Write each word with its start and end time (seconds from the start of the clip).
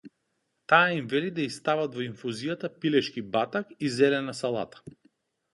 Таа 0.71 0.87
им 0.99 1.09
вели 1.11 1.29
да 1.35 1.43
ѝ 1.43 1.51
стават 1.57 1.97
во 1.99 2.03
инфузијата 2.07 2.73
пилешки 2.81 3.23
батак 3.37 3.77
и 3.89 3.93
зелена 4.01 4.37
салата. 4.43 4.87